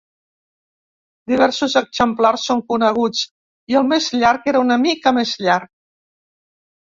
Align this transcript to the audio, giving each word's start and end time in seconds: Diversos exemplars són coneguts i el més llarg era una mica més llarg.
Diversos 1.31 1.75
exemplars 1.81 2.45
són 2.51 2.63
coneguts 2.73 3.21
i 3.73 3.77
el 3.81 3.85
més 3.91 4.09
llarg 4.23 4.49
era 4.53 4.61
una 4.65 4.79
mica 4.87 5.13
més 5.19 5.35
llarg. 5.49 5.71